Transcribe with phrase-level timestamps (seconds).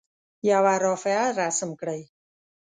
[0.49, 2.01] یوه رافعه رسم کړئ.